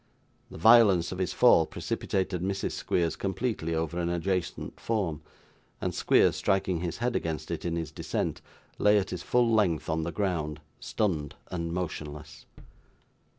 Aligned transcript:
The 0.49 0.57
violence 0.57 1.11
of 1.11 1.19
his 1.19 1.31
fall 1.31 1.67
precipitated 1.67 2.41
Mrs. 2.41 2.71
Squeers 2.71 3.15
completely 3.15 3.75
over 3.75 3.99
an 3.99 4.09
adjacent 4.09 4.79
form; 4.79 5.21
and 5.79 5.93
Squeers 5.93 6.35
striking 6.35 6.79
his 6.79 6.97
head 6.97 7.15
against 7.15 7.51
it 7.51 7.65
in 7.65 7.75
his 7.75 7.91
descent, 7.91 8.41
lay 8.79 8.97
at 8.97 9.11
his 9.11 9.21
full 9.21 9.51
length 9.53 9.89
on 9.91 10.01
the 10.01 10.11
ground, 10.11 10.59
stunned 10.79 11.35
and 11.51 11.71
motionless. 11.71 12.47